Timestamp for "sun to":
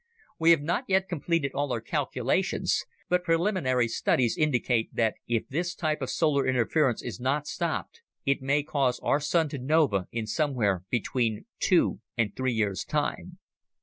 9.19-9.59